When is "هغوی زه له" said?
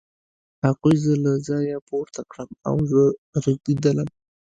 0.65-1.33